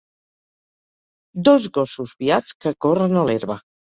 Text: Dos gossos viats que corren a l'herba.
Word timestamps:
Dos 1.49 1.67
gossos 1.75 2.13
viats 2.23 2.49
que 2.65 2.73
corren 2.87 3.21
a 3.21 3.27
l'herba. 3.29 3.59